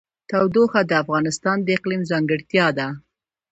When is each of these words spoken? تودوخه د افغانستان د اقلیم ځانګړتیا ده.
تودوخه 0.29 0.81
د 0.85 0.91
افغانستان 1.03 1.57
د 1.63 1.67
اقلیم 1.77 2.01
ځانګړتیا 2.11 2.67
ده. 2.77 2.87